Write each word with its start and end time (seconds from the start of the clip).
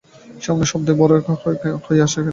সামান্য 0.41 0.69
শব্দই 0.71 0.95
বড় 1.01 1.11
হয়ে 1.13 1.23
কানে 1.57 2.01
আসে। 2.05 2.19